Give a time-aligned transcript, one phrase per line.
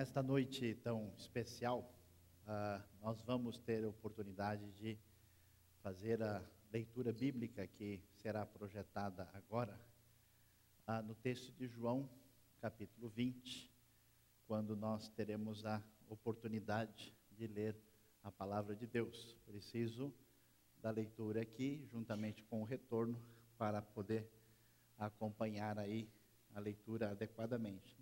[0.00, 1.92] Nesta noite tão especial,
[2.46, 4.98] uh, nós vamos ter a oportunidade de
[5.82, 6.42] fazer a
[6.72, 9.78] leitura bíblica que será projetada agora
[10.88, 12.08] uh, no texto de João,
[12.62, 13.70] capítulo 20,
[14.46, 17.76] quando nós teremos a oportunidade de ler
[18.22, 19.36] a palavra de Deus.
[19.44, 20.10] Preciso
[20.80, 23.22] da leitura aqui, juntamente com o retorno,
[23.58, 24.26] para poder
[24.96, 26.08] acompanhar aí
[26.54, 27.99] a leitura adequadamente.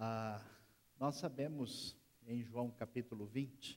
[0.00, 0.40] Ah,
[0.96, 3.76] nós sabemos em João capítulo 20,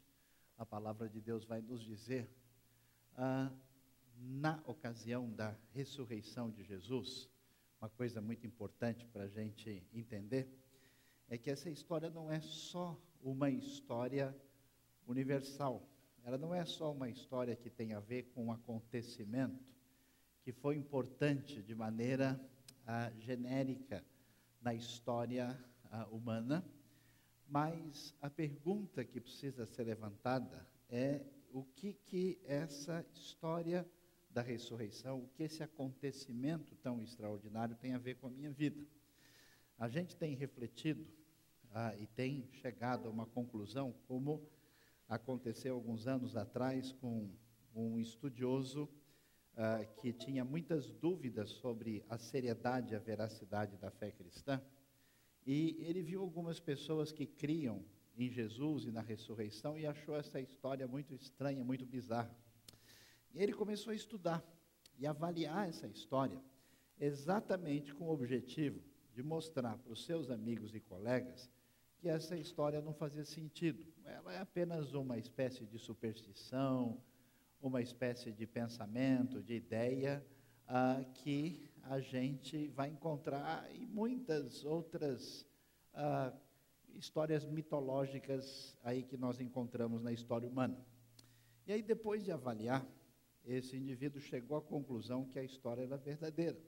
[0.56, 2.30] a palavra de Deus vai nos dizer,
[3.18, 3.52] ah,
[4.20, 7.28] na ocasião da ressurreição de Jesus,
[7.82, 10.48] uma coisa muito importante para a gente entender,
[11.28, 14.36] é que essa história não é só uma história
[15.08, 15.90] universal,
[16.24, 19.66] ela não é só uma história que tem a ver com um acontecimento
[20.44, 22.40] que foi importante de maneira
[22.86, 24.06] ah, genérica
[24.62, 25.60] na história
[26.12, 26.66] humana,
[27.48, 31.22] mas a pergunta que precisa ser levantada é
[31.52, 33.86] o que que essa história
[34.30, 38.88] da ressurreição, o que esse acontecimento tão extraordinário tem a ver com a minha vida.
[39.78, 41.06] A gente tem refletido
[41.74, 44.48] ah, e tem chegado a uma conclusão, como
[45.08, 47.30] aconteceu alguns anos atrás com
[47.76, 48.90] um estudioso
[49.58, 54.62] ah, que tinha muitas dúvidas sobre a seriedade e a veracidade da fé cristã.
[55.46, 57.84] E ele viu algumas pessoas que criam
[58.18, 62.36] em Jesus e na ressurreição e achou essa história muito estranha, muito bizarra.
[63.34, 64.44] E ele começou a estudar
[65.00, 66.40] e avaliar essa história,
[67.00, 68.82] exatamente com o objetivo
[69.14, 71.50] de mostrar para os seus amigos e colegas
[71.98, 73.86] que essa história não fazia sentido.
[74.06, 77.02] Ela é apenas uma espécie de superstição,
[77.62, 80.26] uma espécie de pensamento, de ideia
[80.68, 85.46] ah, que a gente vai encontrar em muitas outras
[85.94, 86.34] ah,
[86.96, 90.78] histórias mitológicas aí que nós encontramos na história humana.
[91.66, 92.86] E aí, depois de avaliar,
[93.46, 96.60] esse indivíduo chegou à conclusão que a história era verdadeira.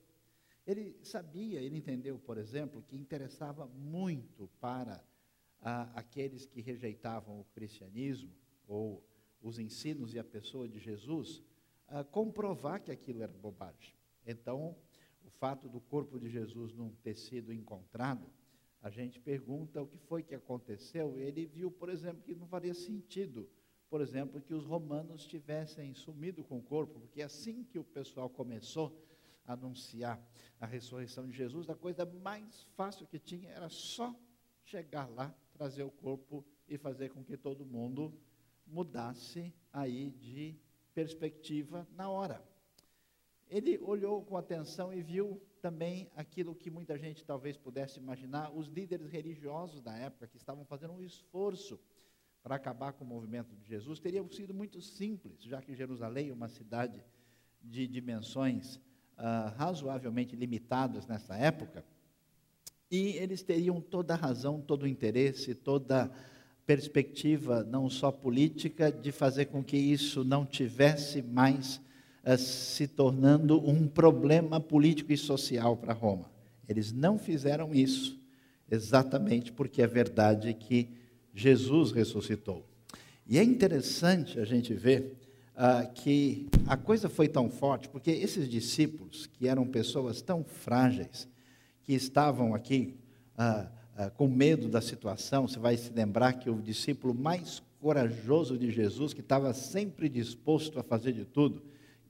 [0.65, 5.03] Ele sabia, ele entendeu, por exemplo, que interessava muito para
[5.61, 8.31] ah, aqueles que rejeitavam o cristianismo
[8.67, 9.03] ou
[9.41, 11.43] os ensinos e a pessoa de Jesus,
[11.88, 13.93] ah, comprovar que aquilo era bobagem.
[14.25, 14.75] Então,
[15.39, 18.27] fato do corpo de Jesus não ter sido encontrado,
[18.81, 21.17] a gente pergunta o que foi que aconteceu.
[21.17, 23.49] Ele viu, por exemplo, que não faria sentido,
[23.89, 28.29] por exemplo, que os romanos tivessem sumido com o corpo, porque assim que o pessoal
[28.29, 29.01] começou
[29.45, 30.21] a anunciar
[30.59, 34.13] a ressurreição de Jesus, a coisa mais fácil que tinha era só
[34.63, 38.13] chegar lá, trazer o corpo e fazer com que todo mundo
[38.65, 40.55] mudasse aí de
[40.94, 42.44] perspectiva na hora.
[43.53, 48.67] Ele olhou com atenção e viu também aquilo que muita gente talvez pudesse imaginar, os
[48.67, 51.79] líderes religiosos da época que estavam fazendo um esforço
[52.41, 56.33] para acabar com o movimento de Jesus, teriam sido muito simples, já que Jerusalém é
[56.33, 56.99] uma cidade
[57.63, 58.79] de dimensões
[59.15, 61.85] ah, razoavelmente limitadas nessa época,
[62.89, 66.11] e eles teriam toda a razão, todo o interesse, toda
[66.65, 71.79] perspectiva, não só política, de fazer com que isso não tivesse mais
[72.38, 76.31] se tornando um problema político e social para Roma.
[76.67, 78.17] Eles não fizeram isso
[78.72, 80.89] exatamente porque é verdade que
[81.33, 82.66] Jesus ressuscitou.
[83.28, 85.17] E é interessante a gente ver
[85.53, 91.28] uh, que a coisa foi tão forte, porque esses discípulos, que eram pessoas tão frágeis,
[91.83, 92.95] que estavam aqui
[93.38, 93.67] uh,
[94.06, 98.72] uh, com medo da situação, você vai se lembrar que o discípulo mais corajoso de
[98.72, 101.62] Jesus, que estava sempre disposto a fazer de tudo,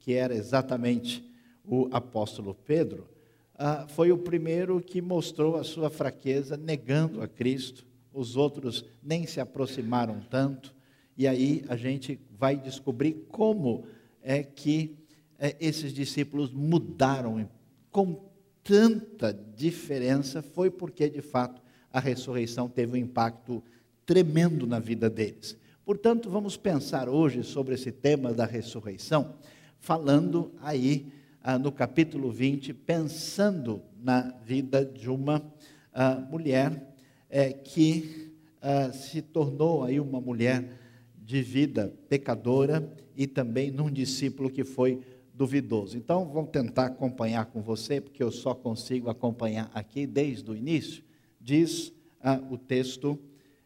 [0.04, 1.24] que era exatamente
[1.64, 3.08] o apóstolo Pedro,
[3.56, 7.86] ah, foi o primeiro que mostrou a sua fraqueza negando a Cristo.
[8.14, 10.76] Os outros nem se aproximaram tanto.
[11.18, 13.86] E aí a gente vai descobrir como
[14.22, 14.98] é que
[15.40, 17.50] é, esses discípulos mudaram
[17.90, 18.30] com
[18.62, 20.42] tanta diferença.
[20.42, 21.62] Foi porque, de fato,
[21.94, 23.64] a ressurreição teve um impacto
[24.06, 25.58] tremendo na vida deles.
[25.86, 29.36] Portanto, vamos pensar hoje sobre esse tema da ressurreição
[29.84, 31.12] falando aí
[31.44, 35.46] ah, no capítulo 20, pensando na vida de uma
[35.94, 36.96] ah, mulher
[37.30, 38.32] é, que
[38.62, 40.80] ah, se tornou aí uma mulher
[41.18, 45.02] de vida pecadora e também num discípulo que foi
[45.34, 45.98] duvidoso.
[45.98, 51.04] Então, vamos tentar acompanhar com você, porque eu só consigo acompanhar aqui desde o início.
[51.42, 51.92] Diz
[52.22, 53.20] ah, o texto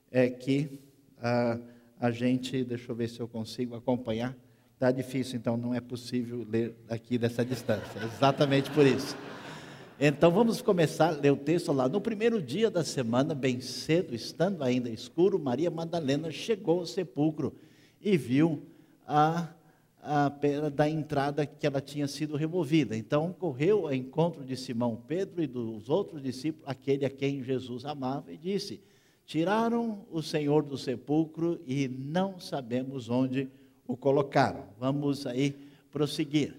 [0.10, 0.80] é, que
[1.20, 1.60] ah,
[2.00, 4.36] a gente, deixa eu ver se eu consigo acompanhar.
[4.78, 8.00] Está difícil, então não é possível ler aqui dessa distância.
[8.00, 9.18] Exatamente por isso.
[10.00, 11.90] Então vamos começar a ler o texto lá.
[11.90, 17.56] No primeiro dia da semana, bem cedo, estando ainda escuro, Maria Madalena chegou ao sepulcro
[18.00, 18.68] e viu
[19.08, 19.48] a,
[20.00, 22.96] a pedra da entrada que ela tinha sido removida.
[22.96, 27.84] Então correu ao encontro de Simão Pedro e dos outros discípulos, aquele a quem Jesus
[27.84, 28.80] amava, e disse:
[29.26, 33.50] Tiraram o Senhor do sepulcro e não sabemos onde
[33.96, 34.66] colocaram.
[34.80, 35.56] Vamos aí
[35.92, 36.56] prosseguir.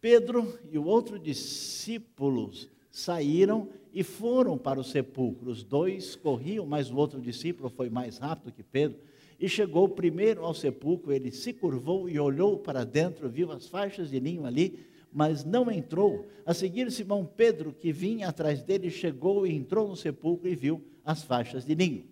[0.00, 2.50] Pedro e o outro discípulo
[2.90, 5.50] saíram e foram para o sepulcro.
[5.50, 8.98] Os dois corriam, mas o outro discípulo foi mais rápido que Pedro
[9.40, 11.12] e chegou primeiro ao sepulcro.
[11.12, 14.78] Ele se curvou e olhou para dentro, viu as faixas de linho ali,
[15.12, 16.28] mas não entrou.
[16.44, 20.82] A seguir, Simão Pedro, que vinha atrás dele, chegou e entrou no sepulcro e viu
[21.04, 22.04] as faixas de linho.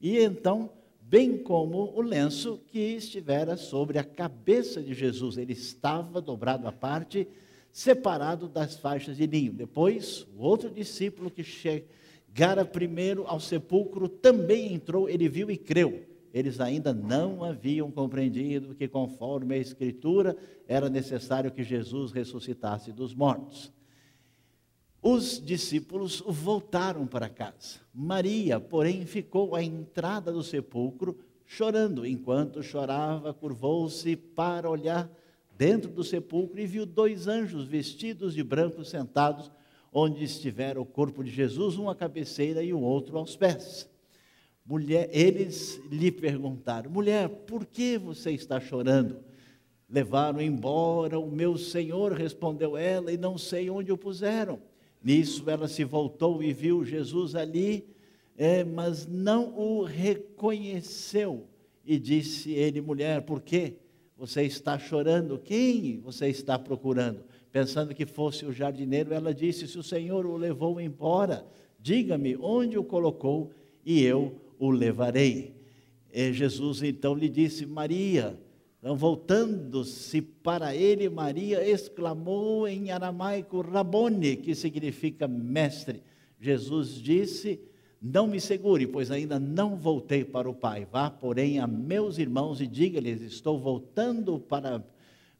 [0.00, 0.70] E então
[1.08, 5.36] bem como o lenço que estivera sobre a cabeça de Jesus.
[5.36, 7.28] Ele estava dobrado à parte,
[7.72, 9.52] separado das faixas de linho.
[9.52, 16.04] Depois, o outro discípulo que chegara primeiro ao sepulcro também entrou, ele viu e creu.
[16.32, 20.36] Eles ainda não haviam compreendido que, conforme a Escritura,
[20.66, 23.72] era necessário que Jesus ressuscitasse dos mortos.
[25.06, 27.78] Os discípulos voltaram para casa.
[27.92, 32.06] Maria, porém, ficou à entrada do sepulcro, chorando.
[32.06, 35.10] Enquanto chorava, curvou-se para olhar
[35.58, 39.50] dentro do sepulcro e viu dois anjos vestidos de branco sentados
[39.92, 43.86] onde estivera o corpo de Jesus, um à cabeceira e o outro aos pés.
[44.64, 49.18] Mulher, eles lhe perguntaram: Mulher, por que você está chorando?
[49.86, 54.58] Levaram embora o meu Senhor, respondeu ela, e não sei onde o puseram.
[55.04, 57.86] Nisso ela se voltou e viu Jesus ali,
[58.38, 61.46] é, mas não o reconheceu.
[61.84, 63.74] E disse ele, mulher, por quê?
[64.16, 65.38] Você está chorando?
[65.38, 67.22] Quem você está procurando?
[67.52, 71.46] Pensando que fosse o jardineiro, ela disse: Se o Senhor o levou embora,
[71.78, 73.50] diga-me onde o colocou
[73.84, 75.54] e eu o levarei.
[76.12, 78.38] E Jesus então lhe disse: Maria.
[78.84, 86.02] Então, voltando-se para ele, Maria exclamou em aramaico, Rabone, que significa mestre.
[86.38, 87.58] Jesus disse:
[87.98, 90.86] Não me segure, pois ainda não voltei para o Pai.
[90.92, 94.84] Vá, porém, a meus irmãos e diga-lhes: Estou voltando para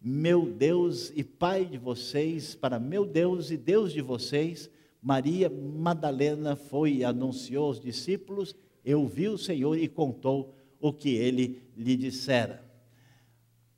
[0.01, 4.71] meu Deus e Pai de vocês, para meu Deus e Deus de vocês.
[5.03, 11.11] Maria Madalena foi e anunciou aos discípulos: Eu vi o Senhor e contou o que
[11.11, 12.64] ele lhe dissera.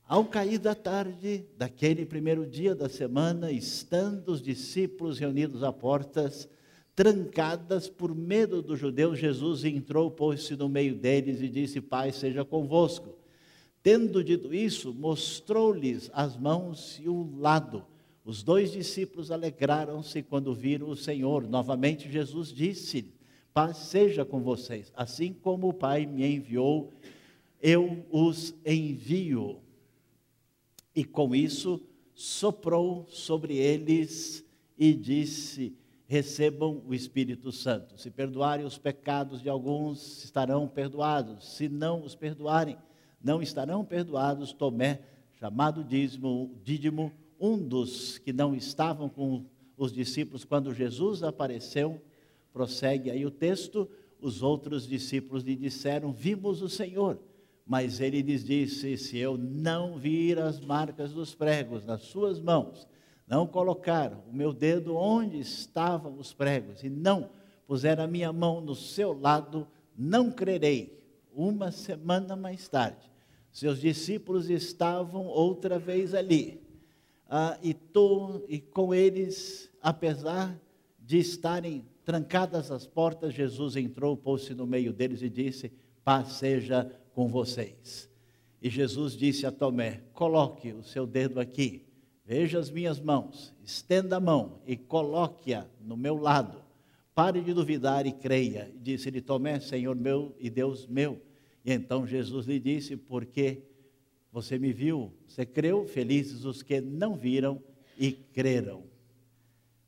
[0.08, 6.49] Ao cair da tarde daquele primeiro dia da semana, estando os discípulos reunidos a portas,
[6.94, 12.44] trancadas por medo dos judeus, Jesus entrou, pôs-se no meio deles e disse: Pai, seja
[12.44, 13.17] convosco.
[13.82, 17.85] Tendo dito isso, mostrou-lhes as mãos e o lado.
[18.25, 21.49] Os dois discípulos alegraram-se quando viram o Senhor.
[21.49, 23.12] Novamente, Jesus disse:
[23.53, 24.93] Paz seja com vocês.
[24.94, 26.93] Assim como o Pai me enviou,
[27.61, 29.65] eu os envio
[30.96, 31.78] e com isso
[32.14, 34.43] soprou sobre eles
[34.78, 35.76] e disse:
[36.06, 38.00] Recebam o Espírito Santo.
[38.00, 41.52] Se perdoarem os pecados de alguns, estarão perdoados.
[41.52, 42.78] Se não os perdoarem,
[43.22, 44.54] não estarão perdoados.
[44.54, 45.02] Tomé,
[45.38, 49.44] chamado Dízimo, Dídimo, um dos que não estavam com
[49.76, 52.00] os discípulos quando Jesus apareceu,
[52.54, 53.86] prossegue aí o texto.
[54.19, 57.20] Os outros discípulos lhe disseram: Vimos o Senhor.
[57.67, 62.87] Mas ele lhes disse: Se eu não vir as marcas dos pregos nas suas mãos,
[63.27, 67.29] não colocar o meu dedo onde estavam os pregos, e não
[67.67, 69.67] puser a minha mão no seu lado,
[69.99, 70.96] não crerei.
[71.35, 73.11] Uma semana mais tarde,
[73.51, 76.63] seus discípulos estavam outra vez ali,
[77.29, 80.58] ah, e, tô, e com eles, apesar
[80.99, 85.73] de estarem trancadas as portas, Jesus entrou, pôs-se no meio deles e disse:
[86.06, 88.08] Paz seja com vocês.
[88.63, 91.84] E Jesus disse a Tomé: Coloque o seu dedo aqui,
[92.25, 96.63] veja as minhas mãos, estenda a mão e coloque-a no meu lado.
[97.13, 98.72] Pare de duvidar e creia.
[98.77, 101.20] Disse-lhe Tomé: Senhor meu e Deus meu.
[101.65, 103.63] E então Jesus lhe disse: Porque
[104.31, 107.60] você me viu, você creu, felizes os que não viram
[107.98, 108.84] e creram.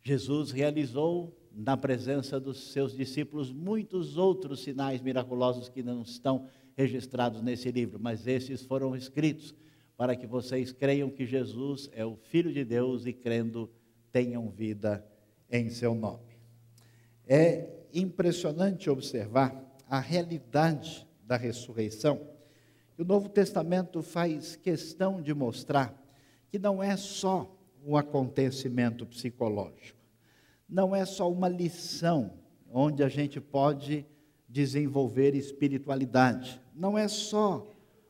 [0.03, 6.47] Jesus realizou na presença dos seus discípulos muitos outros sinais miraculosos que não estão
[6.77, 9.53] registrados nesse livro, mas esses foram escritos
[9.97, 13.69] para que vocês creiam que Jesus é o Filho de Deus e crendo
[14.12, 15.05] tenham vida
[15.50, 16.38] em seu nome.
[17.27, 22.21] É impressionante observar a realidade da ressurreição.
[22.97, 25.93] O Novo Testamento faz questão de mostrar
[26.49, 27.53] que não é só
[27.85, 29.98] um acontecimento psicológico.
[30.69, 32.33] Não é só uma lição
[32.71, 34.05] onde a gente pode
[34.49, 36.61] desenvolver espiritualidade.
[36.75, 37.67] Não é só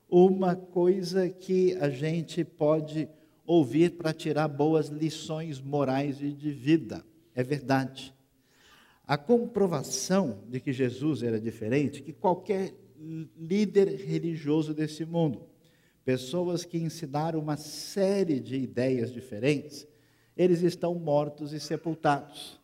[0.08, 3.08] uma coisa que a gente pode
[3.46, 7.04] ouvir para tirar boas lições morais e de vida.
[7.34, 8.14] É verdade.
[9.06, 12.74] A comprovação de que Jesus era diferente que qualquer
[13.38, 15.46] líder religioso desse mundo.
[16.04, 19.86] Pessoas que ensinaram uma série de ideias diferentes,
[20.38, 22.58] eles estão mortos e sepultados.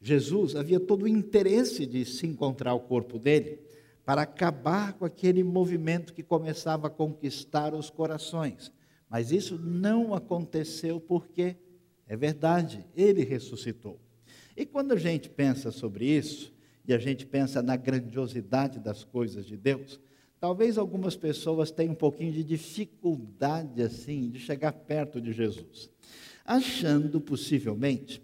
[0.00, 3.58] Jesus havia todo o interesse de se encontrar o corpo dele
[4.04, 8.70] para acabar com aquele movimento que começava a conquistar os corações.
[9.08, 11.56] Mas isso não aconteceu porque,
[12.06, 13.98] é verdade, ele ressuscitou.
[14.54, 16.52] E quando a gente pensa sobre isso,
[16.86, 19.98] e a gente pensa na grandiosidade das coisas de Deus,
[20.38, 25.90] talvez algumas pessoas tenham um pouquinho de dificuldade assim de chegar perto de Jesus,
[26.44, 28.22] achando possivelmente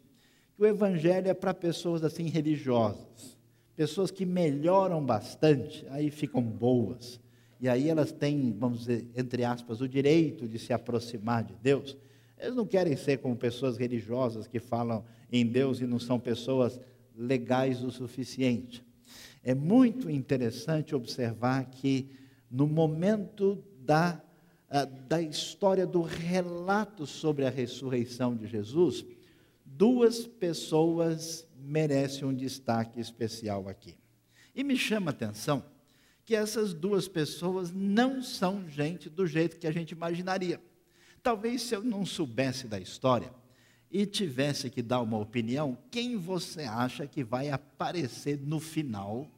[0.54, 3.38] que o evangelho é para pessoas assim religiosas,
[3.74, 7.18] pessoas que melhoram bastante, aí ficam boas.
[7.60, 11.96] E aí elas têm, vamos dizer, entre aspas, o direito de se aproximar de Deus.
[12.38, 16.80] Eles não querem ser como pessoas religiosas que falam em Deus e não são pessoas
[17.16, 18.82] legais o suficiente.
[19.44, 22.10] É muito interessante observar que
[22.50, 24.22] no momento da,
[25.08, 29.04] da história do relato sobre a ressurreição de Jesus,
[29.64, 33.96] duas pessoas merecem um destaque especial aqui.
[34.54, 35.64] E me chama a atenção
[36.24, 40.60] que essas duas pessoas não são gente do jeito que a gente imaginaria.
[41.22, 43.32] Talvez se eu não soubesse da história
[43.90, 49.28] e tivesse que dar uma opinião, quem você acha que vai aparecer no final,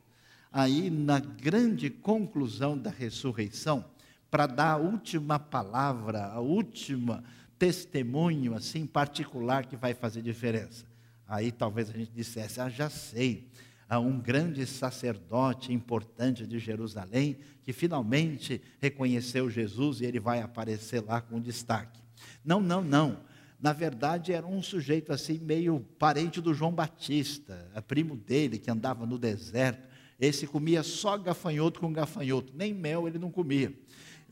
[0.52, 3.84] aí na grande conclusão da ressurreição,
[4.32, 7.22] para dar a última palavra, a última
[7.58, 10.86] testemunho assim particular que vai fazer diferença.
[11.28, 13.50] Aí talvez a gente dissesse: "Ah, já sei,
[13.86, 21.04] há um grande sacerdote importante de Jerusalém que finalmente reconheceu Jesus e ele vai aparecer
[21.04, 22.00] lá com destaque".
[22.42, 23.20] Não, não, não.
[23.60, 28.70] Na verdade, era um sujeito assim meio parente do João Batista, é primo dele que
[28.70, 29.92] andava no deserto.
[30.18, 33.74] Esse comia só gafanhoto com gafanhoto, nem mel ele não comia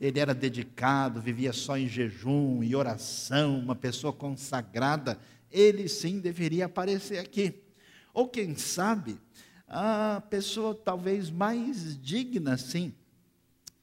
[0.01, 5.19] ele era dedicado, vivia só em jejum e oração, uma pessoa consagrada,
[5.51, 7.53] ele sim deveria aparecer aqui.
[8.11, 9.19] Ou quem sabe,
[9.67, 12.91] a pessoa talvez mais digna, sim,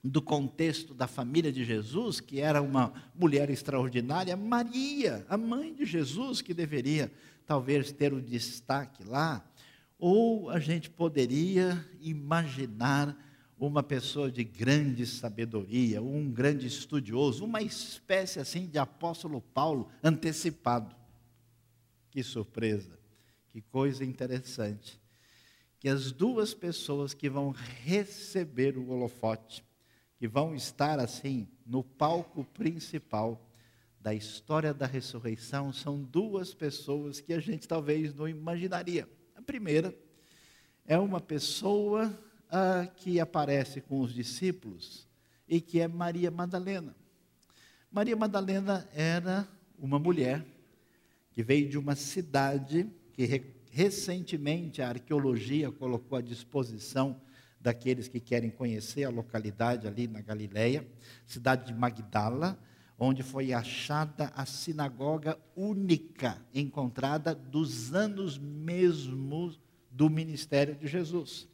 [0.02, 5.86] do contexto da família de Jesus, que era uma mulher extraordinária, Maria, a mãe de
[5.86, 7.12] Jesus, que deveria
[7.46, 9.44] talvez ter o destaque lá.
[9.96, 13.16] Ou a gente poderia imaginar
[13.58, 20.94] uma pessoa de grande sabedoria, um grande estudioso, uma espécie assim de apóstolo Paulo antecipado.
[22.10, 22.98] Que surpresa,
[23.50, 25.00] que coisa interessante.
[25.80, 29.64] Que as duas pessoas que vão receber o holofote,
[30.18, 33.44] que vão estar assim no palco principal
[34.00, 39.08] da história da ressurreição, são duas pessoas que a gente talvez não imaginaria.
[39.34, 39.94] A primeira
[40.86, 42.16] é uma pessoa
[42.96, 45.06] que aparece com os discípulos
[45.48, 46.94] e que é Maria Madalena.
[47.90, 50.44] Maria Madalena era uma mulher
[51.32, 57.20] que veio de uma cidade que re, recentemente a arqueologia colocou à disposição
[57.60, 60.86] daqueles que querem conhecer a localidade ali na Galileia,
[61.26, 62.58] cidade de Magdala,
[62.98, 71.48] onde foi achada a sinagoga única encontrada dos anos mesmos do ministério de Jesus.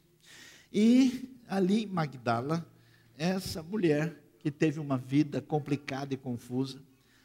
[0.77, 2.69] E ali em Magdala,
[3.17, 6.81] essa mulher que teve uma vida complicada e confusa,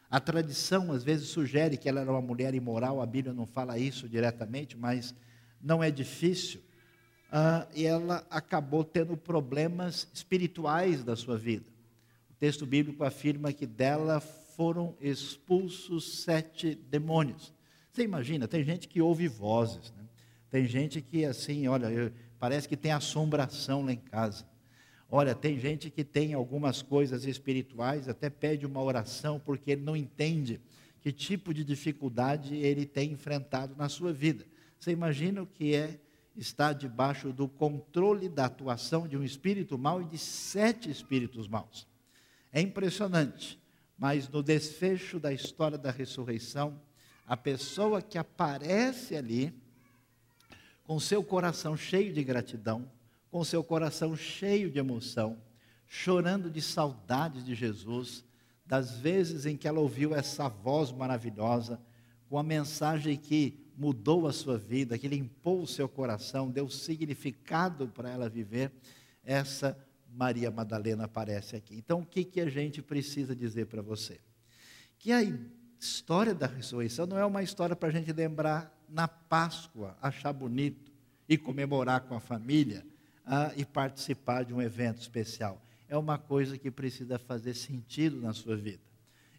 [0.09, 3.77] a tradição às vezes sugere que ela era uma mulher imoral, a Bíblia não fala
[3.77, 5.13] isso diretamente, mas
[5.61, 6.61] não é difícil.
[7.33, 11.67] Ah, e ela acabou tendo problemas espirituais da sua vida.
[12.31, 17.53] O texto bíblico afirma que dela foram expulsos sete demônios.
[17.91, 20.05] Você imagina, tem gente que ouve vozes, né?
[20.49, 24.47] tem gente que assim, olha, eu, Parece que tem assombração lá em casa.
[25.11, 29.95] Olha, tem gente que tem algumas coisas espirituais, até pede uma oração porque ele não
[29.95, 30.59] entende
[31.03, 34.47] que tipo de dificuldade ele tem enfrentado na sua vida.
[34.79, 36.01] Você imagina o que é
[36.35, 41.87] estar debaixo do controle da atuação de um espírito mau e de sete espíritos maus.
[42.51, 43.61] É impressionante,
[43.99, 46.81] mas no desfecho da história da ressurreição,
[47.27, 49.53] a pessoa que aparece ali,
[50.91, 52.91] com seu coração cheio de gratidão,
[53.31, 55.41] com seu coração cheio de emoção,
[55.87, 58.25] chorando de saudades de Jesus,
[58.67, 61.81] das vezes em que ela ouviu essa voz maravilhosa,
[62.29, 67.87] com a mensagem que mudou a sua vida, que limpou o seu coração, deu significado
[67.87, 68.73] para ela viver,
[69.23, 69.79] essa
[70.13, 71.77] Maria Madalena aparece aqui.
[71.77, 74.19] Então, o que, que a gente precisa dizer para você?
[74.99, 75.23] Que a
[75.79, 80.91] história da ressurreição não é uma história para a gente lembrar na Páscoa, achar bonito
[81.29, 82.85] e comemorar com a família
[83.25, 85.61] ah, e participar de um evento especial.
[85.89, 88.83] É uma coisa que precisa fazer sentido na sua vida.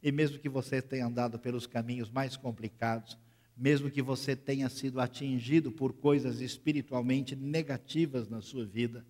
[0.02, 3.18] E mesmo que você tenha andado pelos caminhos mais complicados,
[3.56, 9.06] mesmo que você tenha sido atingido por coisas espiritualmente negativas na sua vida,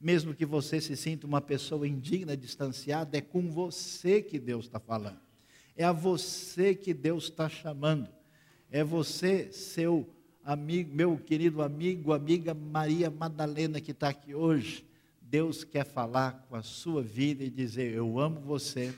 [0.00, 4.78] mesmo que você se sinta uma pessoa indigna, distanciada, é com você que Deus está
[4.78, 5.20] falando.
[5.76, 8.08] É a você que Deus está chamando.
[8.70, 10.08] É você, seu
[10.44, 14.84] amigo, meu querido amigo, amiga Maria Madalena que está aqui hoje.
[15.22, 18.92] Deus quer falar com a sua vida e dizer: Eu amo você,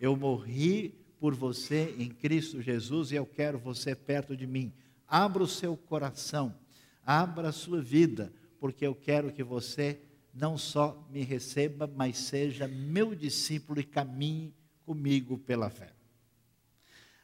[0.00, 4.72] eu morri por você em Cristo Jesus e eu quero você perto de mim.
[5.06, 6.54] Abra o seu coração,
[7.04, 10.00] abra a sua vida, porque eu quero que você
[10.32, 14.54] não só me receba, mas seja meu discípulo e caminhe
[14.86, 15.91] comigo pela fé.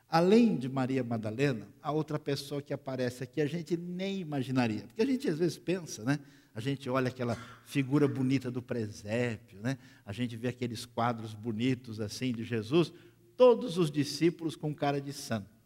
[0.09, 5.03] Além de Maria Madalena, a outra pessoa que aparece aqui a gente nem imaginaria, porque
[5.03, 6.19] a gente às vezes pensa, né?
[6.55, 9.79] A gente olha aquela figura bonita do presépio, né?
[10.05, 12.93] A gente vê aqueles quadros bonitos assim de Jesus,
[13.37, 15.59] todos os discípulos com cara de santo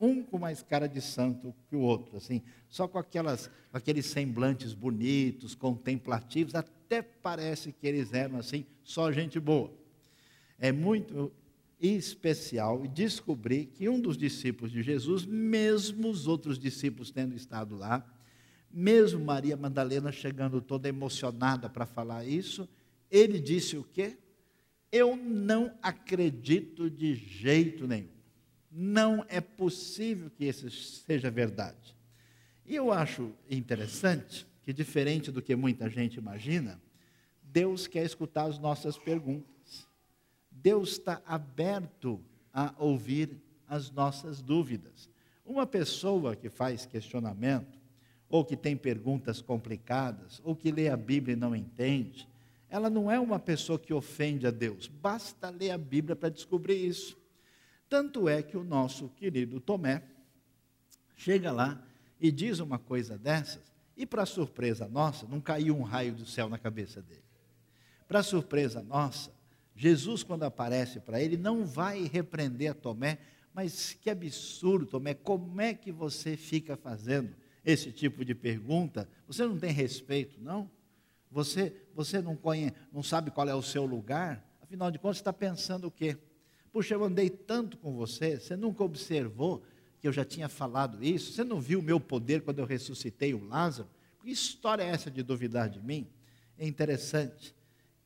[0.00, 4.72] um com mais cara de santo que o outro, assim, só com aquelas, aqueles semblantes
[4.72, 9.72] bonitos, contemplativos, até parece que eles eram assim, só gente boa.
[10.58, 11.32] É muito
[11.80, 18.04] especial descobrir que um dos discípulos de Jesus, mesmo os outros discípulos tendo estado lá,
[18.70, 22.68] mesmo Maria Madalena chegando toda emocionada para falar isso,
[23.10, 24.18] ele disse o quê?
[24.90, 28.08] Eu não acredito de jeito nenhum.
[28.70, 31.96] Não é possível que isso seja verdade.
[32.66, 36.80] E eu acho interessante que, diferente do que muita gente imagina,
[37.42, 39.57] Deus quer escutar as nossas perguntas.
[40.62, 42.20] Deus está aberto
[42.52, 45.08] a ouvir as nossas dúvidas.
[45.44, 47.78] Uma pessoa que faz questionamento,
[48.28, 52.28] ou que tem perguntas complicadas, ou que lê a Bíblia e não entende,
[52.68, 54.88] ela não é uma pessoa que ofende a Deus.
[54.88, 57.16] Basta ler a Bíblia para descobrir isso.
[57.88, 60.02] Tanto é que o nosso querido Tomé
[61.16, 61.82] chega lá
[62.20, 66.48] e diz uma coisa dessas, e para surpresa nossa, não caiu um raio do céu
[66.48, 67.24] na cabeça dele.
[68.06, 69.32] Para surpresa nossa,
[69.78, 73.16] Jesus, quando aparece para ele, não vai repreender a Tomé,
[73.54, 77.32] mas que absurdo, Tomé, como é que você fica fazendo
[77.64, 79.08] esse tipo de pergunta?
[79.28, 80.68] Você não tem respeito, não?
[81.30, 84.44] Você, você não, conhece, não sabe qual é o seu lugar?
[84.60, 86.18] Afinal de contas, está pensando o quê?
[86.72, 89.62] Puxa, eu andei tanto com você, você nunca observou
[90.00, 91.34] que eu já tinha falado isso?
[91.34, 93.88] Você não viu o meu poder quando eu ressuscitei o Lázaro?
[94.20, 96.08] Que história é essa de duvidar de mim?
[96.58, 97.54] É interessante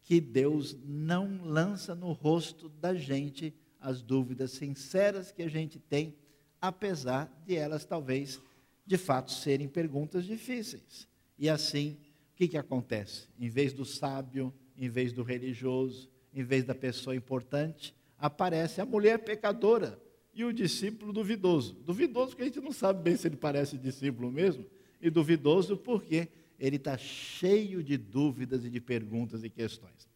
[0.03, 6.15] que Deus não lança no rosto da gente as dúvidas sinceras que a gente tem,
[6.61, 8.41] apesar de elas talvez
[8.87, 11.09] de fato serem perguntas difíceis.
[11.39, 11.97] E assim,
[12.33, 13.29] o que, que acontece?
[13.39, 18.87] Em vez do sábio, em vez do religioso, em vez da pessoa importante, aparece a
[18.87, 20.01] mulher pecadora
[20.35, 21.75] e o discípulo duvidoso.
[21.75, 24.65] Duvidoso porque a gente não sabe bem se ele parece discípulo mesmo,
[25.01, 26.29] e duvidoso porque
[26.63, 30.09] ele está cheio de dúvidas e de perguntas e questões.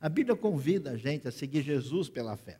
[0.00, 2.58] A Bíblia convida a gente a seguir Jesus pela fé.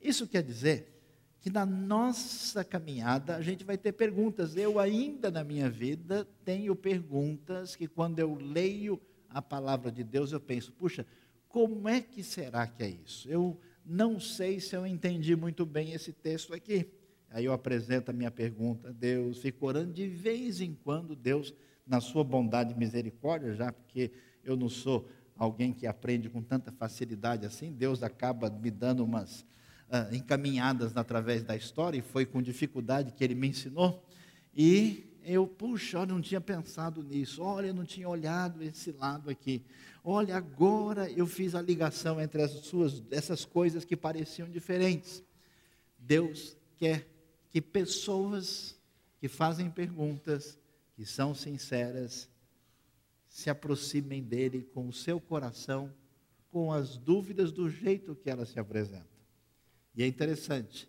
[0.00, 0.94] Isso quer dizer
[1.40, 4.54] que na nossa caminhada a gente vai ter perguntas.
[4.54, 10.30] Eu ainda na minha vida tenho perguntas que quando eu leio a palavra de Deus
[10.30, 11.04] eu penso, puxa,
[11.48, 13.28] como é que será que é isso?
[13.28, 16.88] Eu não sei se eu entendi muito bem esse texto aqui.
[17.28, 21.52] Aí eu apresento a minha pergunta a Deus, fico orando de vez em quando, Deus,
[21.88, 24.12] na sua bondade e misericórdia, já porque
[24.44, 29.40] eu não sou alguém que aprende com tanta facilidade assim, Deus acaba me dando umas
[29.40, 34.04] uh, encaminhadas através da história, e foi com dificuldade que Ele me ensinou.
[34.54, 39.30] E eu, puxa, olha, não tinha pensado nisso, olha, eu não tinha olhado esse lado
[39.30, 39.64] aqui.
[40.02, 45.22] Olha, agora eu fiz a ligação entre as suas, essas coisas que pareciam diferentes.
[45.98, 47.06] Deus quer
[47.50, 48.76] que pessoas
[49.20, 50.58] que fazem perguntas,
[50.98, 52.28] que são sinceras,
[53.28, 55.94] se aproximem dele com o seu coração,
[56.50, 59.06] com as dúvidas do jeito que elas se apresentam.
[59.94, 60.88] E é interessante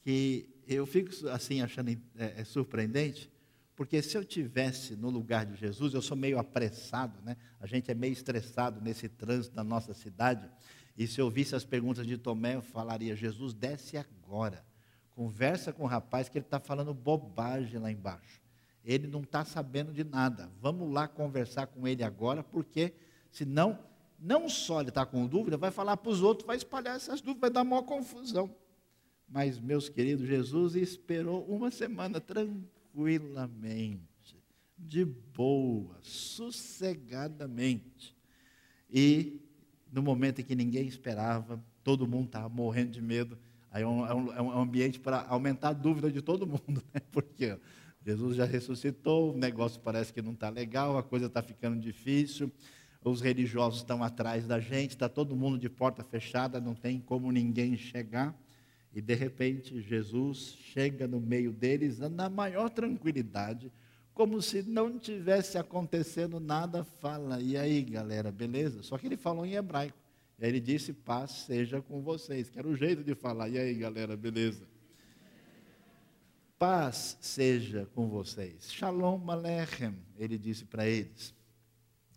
[0.00, 3.30] que eu fico assim achando é, é surpreendente,
[3.74, 7.36] porque se eu tivesse no lugar de Jesus, eu sou meio apressado, né?
[7.60, 10.48] A gente é meio estressado nesse trânsito da nossa cidade.
[10.96, 14.64] E se eu ouvisse as perguntas de Tomé, eu falaria: Jesus, desce agora.
[15.10, 18.45] Conversa com o rapaz que ele está falando bobagem lá embaixo.
[18.86, 20.48] Ele não está sabendo de nada.
[20.62, 22.92] Vamos lá conversar com ele agora, porque
[23.32, 23.80] senão,
[24.16, 27.40] não só ele está com dúvida, vai falar para os outros, vai espalhar essas dúvidas,
[27.40, 28.54] vai dar maior confusão.
[29.28, 34.40] Mas, meus queridos, Jesus esperou uma semana tranquilamente,
[34.78, 38.16] de boa, sossegadamente.
[38.88, 39.40] E,
[39.92, 43.36] no momento em que ninguém esperava, todo mundo estava morrendo de medo.
[43.72, 46.80] Aí é um, é um, é um ambiente para aumentar a dúvida de todo mundo,
[46.94, 47.00] né?
[47.10, 47.58] porque
[48.06, 52.52] Jesus já ressuscitou, o negócio parece que não está legal, a coisa está ficando difícil,
[53.04, 57.32] os religiosos estão atrás da gente, está todo mundo de porta fechada, não tem como
[57.32, 58.32] ninguém chegar.
[58.94, 63.72] E de repente Jesus chega no meio deles na maior tranquilidade,
[64.14, 69.44] como se não tivesse acontecendo nada, fala: "E aí, galera, beleza?" Só que ele falou
[69.44, 69.98] em hebraico.
[70.38, 73.48] E aí ele disse: "Paz seja com vocês", que era o jeito de falar.
[73.48, 74.75] "E aí, galera, beleza?"
[76.58, 78.72] Paz seja com vocês.
[78.72, 81.34] Shalom Alechem, ele disse para eles.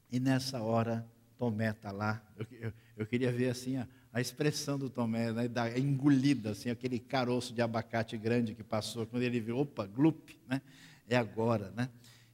[0.09, 1.05] E nessa hora,
[1.37, 2.23] Tomé está lá.
[2.37, 6.69] Eu, eu, eu, queria ver assim a, a expressão do Tomé, né, da engolida, assim,
[6.69, 10.61] aquele caroço de abacate grande que passou, quando ele viu, opa, glup, né?
[11.09, 11.71] é agora.
[11.71, 11.89] Né?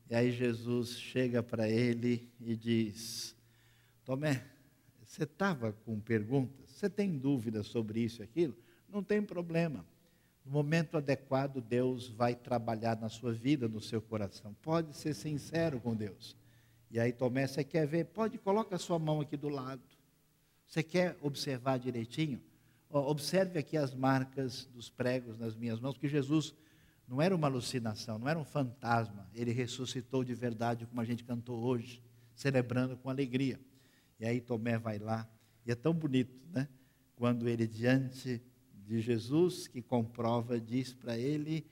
[0.08, 3.36] E aí Jesus chega para ele e diz:
[4.04, 4.46] Tomé,
[5.04, 6.70] você estava com perguntas?
[6.70, 8.56] Você tem dúvidas sobre isso e aquilo?
[8.88, 9.84] Não tem problema.
[10.46, 14.56] No momento adequado, Deus vai trabalhar na sua vida, no seu coração.
[14.62, 16.38] Pode ser sincero com Deus.
[16.92, 18.06] E aí Tomé, você quer ver?
[18.06, 19.82] Pode, coloca a sua mão aqui do lado.
[20.68, 22.40] Você quer observar direitinho?
[22.90, 26.54] Observe aqui as marcas dos pregos nas minhas mãos, porque Jesus
[27.08, 29.28] não era uma alucinação, não era um fantasma.
[29.34, 32.04] Ele ressuscitou de verdade, como a gente cantou hoje,
[32.36, 33.60] celebrando com alegria.
[34.20, 35.28] E aí Tomé vai lá,
[35.66, 36.68] e é tão bonito, né?
[37.16, 38.42] Quando ele, diante
[38.86, 41.66] de Jesus que comprova, diz para ele: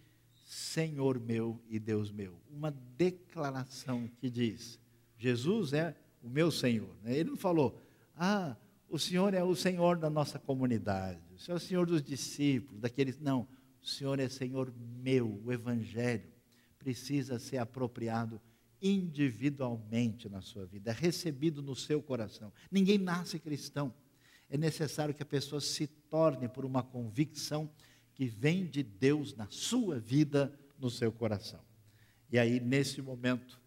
[0.45, 2.39] Senhor meu e Deus meu.
[2.49, 4.80] Uma declaração que diz:
[5.17, 6.95] Jesus é o meu Senhor.
[7.04, 7.17] Né?
[7.17, 7.80] Ele não falou,
[8.15, 8.56] ah,
[8.89, 12.82] o Senhor é o Senhor da nossa comunidade, o Senhor é o Senhor dos discípulos,
[12.82, 13.19] daqueles.
[13.19, 13.47] Não,
[13.82, 15.41] o Senhor é Senhor meu.
[15.43, 16.32] O Evangelho
[16.78, 18.41] precisa ser apropriado
[18.82, 22.52] individualmente na sua vida, é recebido no seu coração.
[22.69, 23.93] Ninguém nasce cristão
[24.54, 27.68] é necessário que a pessoa se torne por uma convicção
[28.13, 31.60] que vem de Deus na sua vida, no seu coração.
[32.32, 33.60] E aí, nesse momento,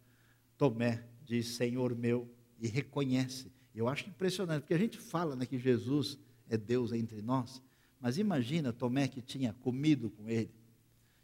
[0.56, 3.50] Tomé diz: Senhor meu, e reconhece.
[3.74, 7.60] Eu acho impressionante, porque a gente fala né, que Jesus é Deus entre nós,
[8.00, 10.54] mas imagina Tomé que tinha comido com ele,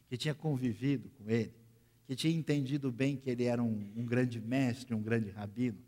[0.09, 1.55] que tinha convivido com ele,
[2.05, 5.79] que tinha entendido bem que ele era um, um grande mestre, um grande rabino,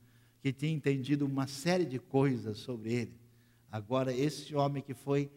[0.41, 3.24] que tinha entendido uma série de coisas sobre ele.
[3.71, 5.31] Agora, esse homem que foi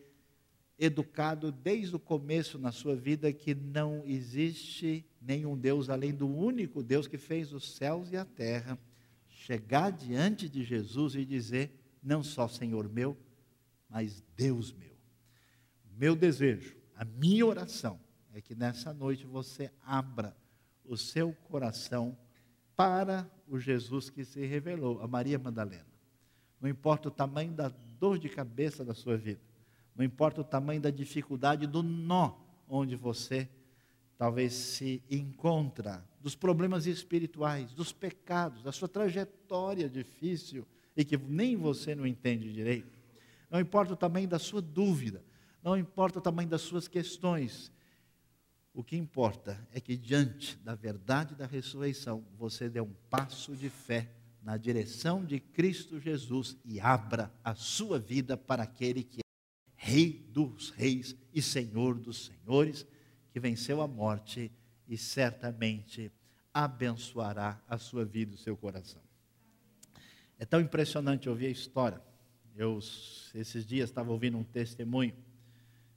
[0.77, 6.83] educado desde o começo na sua vida que não existe nenhum Deus além do único
[6.83, 8.77] Deus que fez os céus e a terra,
[9.27, 13.17] chegar diante de Jesus e dizer: Não só Senhor meu,
[13.89, 14.95] mas Deus meu.
[15.95, 17.99] Meu desejo, a minha oração
[18.33, 20.35] é que nessa noite você abra
[20.85, 22.15] o seu coração
[22.75, 25.87] para o Jesus que se revelou, a Maria Madalena.
[26.61, 29.41] Não importa o tamanho da dor de cabeça da sua vida,
[29.95, 33.49] não importa o tamanho da dificuldade, do nó onde você
[34.17, 41.55] talvez se encontra, dos problemas espirituais, dos pecados, da sua trajetória difícil e que nem
[41.55, 42.97] você não entende direito.
[43.49, 45.23] Não importa o tamanho da sua dúvida,
[45.63, 47.71] não importa o tamanho das suas questões.
[48.73, 53.69] O que importa é que diante da verdade da ressurreição, você dê um passo de
[53.69, 54.09] fé
[54.41, 59.27] na direção de Cristo Jesus e abra a sua vida para aquele que é
[59.75, 62.85] Rei dos Reis e Senhor dos Senhores,
[63.31, 64.51] que venceu a morte
[64.87, 66.11] e certamente
[66.53, 69.01] abençoará a sua vida e o seu coração.
[70.39, 72.01] É tão impressionante ouvir a história.
[72.55, 72.79] Eu,
[73.35, 75.15] esses dias, estava ouvindo um testemunho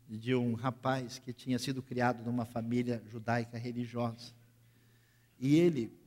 [0.09, 4.35] de um rapaz que tinha sido criado numa família judaica religiosa.
[5.39, 6.00] E ele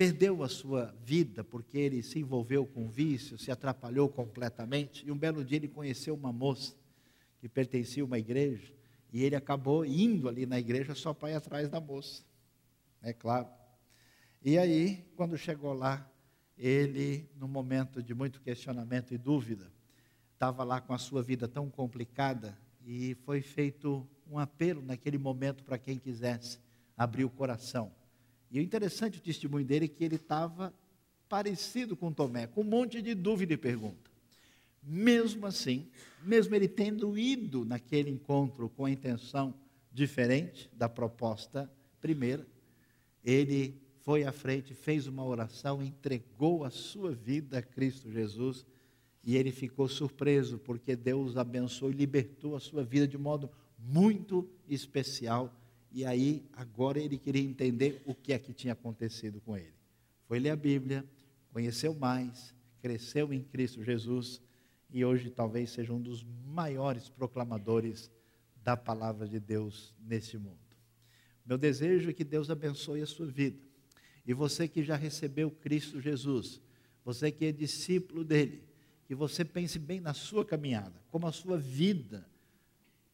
[0.00, 5.06] perdeu a sua vida porque ele se envolveu com vício, se atrapalhou completamente.
[5.06, 6.74] E um belo dia ele conheceu uma moça
[7.38, 8.72] que pertencia a uma igreja
[9.12, 12.24] e ele acabou indo ali na igreja só para ir atrás da moça.
[13.02, 13.46] É claro.
[14.42, 16.10] E aí, quando chegou lá,
[16.56, 19.70] ele, num momento de muito questionamento e dúvida,
[20.32, 25.62] estava lá com a sua vida tão complicada e foi feito um apelo naquele momento
[25.62, 26.58] para quem quisesse
[26.96, 27.99] abrir o coração
[28.50, 30.74] e o interessante o testemunho dele é que ele estava
[31.28, 34.10] parecido com Tomé, com um monte de dúvida e pergunta.
[34.82, 35.88] Mesmo assim,
[36.24, 39.54] mesmo ele tendo ido naquele encontro com a intenção
[39.92, 42.46] diferente da proposta primeira.
[43.24, 48.66] Ele foi à frente, fez uma oração, entregou a sua vida a Cristo Jesus
[49.22, 54.48] e ele ficou surpreso porque Deus abençoou e libertou a sua vida de modo muito
[54.68, 55.54] especial.
[55.92, 59.74] E aí, agora ele queria entender o que é que tinha acontecido com ele.
[60.26, 61.04] Foi ler a Bíblia,
[61.52, 64.40] conheceu mais, cresceu em Cristo Jesus
[64.88, 68.10] e hoje talvez seja um dos maiores proclamadores
[68.62, 70.58] da palavra de Deus neste mundo.
[71.44, 73.58] Meu desejo é que Deus abençoe a sua vida.
[74.24, 76.60] E você que já recebeu Cristo Jesus,
[77.04, 78.62] você que é discípulo dele,
[79.06, 82.29] que você pense bem na sua caminhada, como a sua vida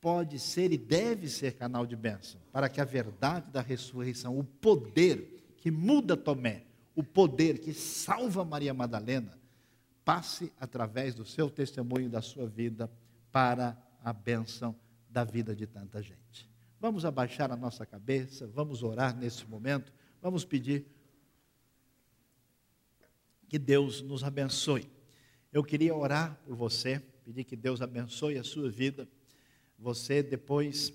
[0.00, 4.44] pode ser e deve ser canal de bênção, para que a verdade da ressurreição, o
[4.44, 9.38] poder que muda Tomé, o poder que salva Maria Madalena,
[10.04, 12.90] passe através do seu testemunho da sua vida
[13.32, 14.74] para a bênção
[15.10, 16.48] da vida de tanta gente.
[16.80, 20.86] Vamos abaixar a nossa cabeça, vamos orar nesse momento, vamos pedir
[23.48, 24.88] que Deus nos abençoe.
[25.52, 29.08] Eu queria orar por você, pedir que Deus abençoe a sua vida.
[29.78, 30.92] Você depois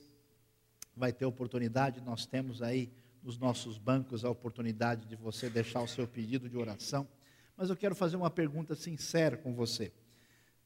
[0.96, 2.92] vai ter oportunidade, nós temos aí
[3.24, 7.08] nos nossos bancos a oportunidade de você deixar o seu pedido de oração.
[7.56, 9.92] Mas eu quero fazer uma pergunta sincera com você.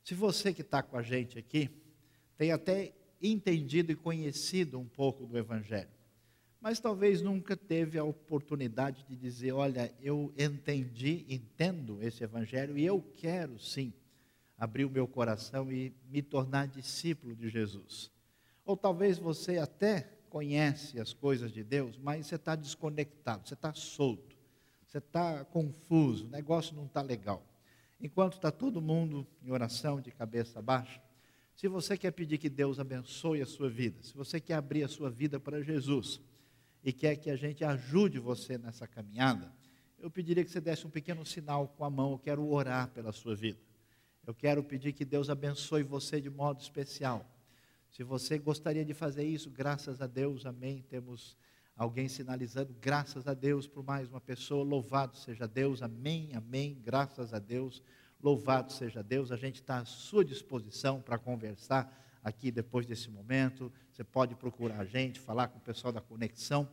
[0.03, 1.69] Se você que está com a gente aqui
[2.37, 5.89] tem até entendido e conhecido um pouco do Evangelho,
[6.61, 12.85] mas talvez nunca teve a oportunidade de dizer: Olha, eu entendi, entendo esse Evangelho e
[12.85, 13.93] eu quero sim
[14.57, 18.11] abrir o meu coração e me tornar discípulo de Jesus.
[18.65, 23.73] Ou talvez você até conhece as coisas de Deus, mas você está desconectado, você está
[23.73, 24.35] solto,
[24.85, 27.45] você está confuso, o negócio não está legal.
[28.01, 31.01] Enquanto está todo mundo em oração de cabeça baixa,
[31.55, 34.89] se você quer pedir que Deus abençoe a sua vida, se você quer abrir a
[34.89, 36.19] sua vida para Jesus
[36.83, 39.51] e quer que a gente ajude você nessa caminhada,
[39.97, 43.13] eu pediria que você desse um pequeno sinal com a mão, eu quero orar pela
[43.13, 43.59] sua vida.
[44.27, 47.23] Eu quero pedir que Deus abençoe você de modo especial.
[47.91, 50.83] Se você gostaria de fazer isso, graças a Deus, amém.
[50.89, 51.37] Temos
[51.77, 54.63] alguém sinalizando, graças a Deus por mais uma pessoa.
[54.63, 56.81] Louvado seja Deus, amém, amém.
[56.83, 57.83] Graças a Deus,
[58.19, 59.31] louvado seja Deus.
[59.31, 63.71] A gente está à sua disposição para conversar aqui depois desse momento.
[63.93, 66.67] Você pode procurar a gente, falar com o pessoal da conexão.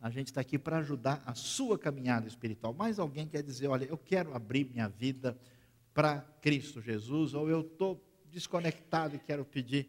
[0.00, 2.74] A gente está aqui para ajudar a sua caminhada espiritual.
[2.74, 5.38] Mais alguém quer dizer, olha, eu quero abrir minha vida
[5.96, 7.98] para Cristo Jesus, ou eu estou
[8.30, 9.88] desconectado e quero pedir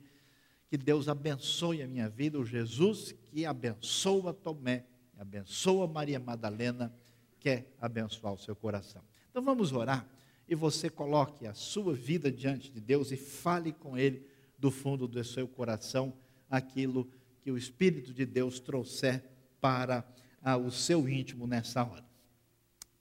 [0.69, 4.85] que Deus abençoe a minha vida, o Jesus que abençoa Tomé,
[5.17, 6.95] abençoa Maria Madalena,
[7.41, 9.03] quer abençoar o seu coração.
[9.29, 10.07] Então vamos orar
[10.47, 14.25] e você coloque a sua vida diante de Deus e fale com Ele
[14.57, 16.13] do fundo do seu coração
[16.49, 17.05] aquilo
[17.41, 19.25] que o Espírito de Deus trouxer
[19.59, 20.07] para
[20.41, 22.05] ah, o seu íntimo nessa hora.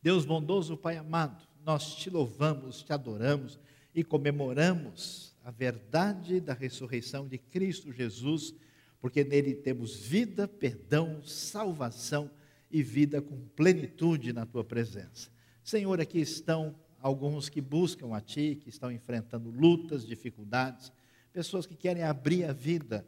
[0.02, 3.58] Deus bondoso, Pai amado, nós te louvamos, te adoramos
[3.92, 8.54] e comemoramos a verdade da ressurreição de Cristo Jesus,
[9.00, 12.30] porque nele temos vida, perdão, salvação
[12.70, 15.28] e vida com plenitude na tua presença.
[15.64, 20.92] Senhor, aqui estão alguns que buscam a ti, que estão enfrentando lutas, dificuldades,
[21.32, 23.04] pessoas que querem abrir a vida,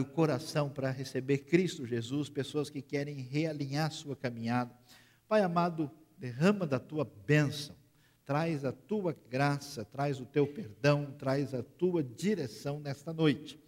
[0.00, 4.74] o coração para receber Cristo Jesus, pessoas que querem realinhar sua caminhada.
[5.28, 7.78] Pai amado, derrama da tua bênção
[8.30, 13.58] traz a tua graça, traz o teu perdão, traz a tua direção nesta noite.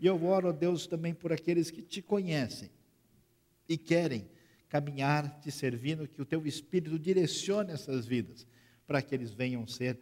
[0.00, 2.70] E eu oro a Deus também por aqueles que te conhecem
[3.68, 4.26] e querem
[4.70, 8.46] caminhar te servindo, que o teu Espírito direcione essas vidas,
[8.86, 10.00] para que eles venham ser,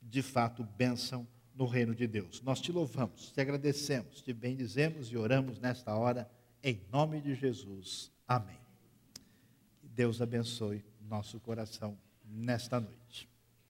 [0.00, 2.40] de fato, bênção no reino de Deus.
[2.40, 6.26] Nós te louvamos, te agradecemos, te bendizemos e oramos nesta hora,
[6.62, 8.10] em nome de Jesus.
[8.26, 8.60] Amém.
[9.78, 13.31] Que Deus abençoe nosso coração nesta noite.